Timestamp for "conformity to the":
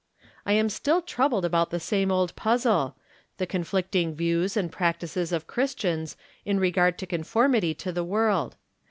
7.05-8.03